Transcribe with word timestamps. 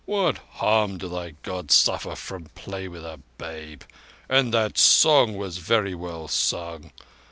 What 0.07 0.39
harm 0.53 0.97
do 0.97 1.07
thy 1.07 1.35
Gods 1.43 1.77
suffer 1.77 2.15
from 2.15 2.45
play 2.55 2.87
with 2.87 3.05
a 3.05 3.19
babe? 3.37 3.83
And 4.27 4.51
that 4.51 4.75
song 4.79 5.37
was 5.37 5.57
very 5.59 5.93
well 5.93 6.27
sung. 6.27 6.91